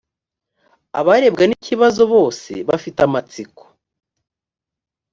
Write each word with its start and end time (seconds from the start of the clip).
abarebwa 0.99 1.43
n 1.45 1.51
ikibazo 1.57 2.01
bose 2.13 2.51
bafite 2.69 2.99
amatsiko 3.07 3.63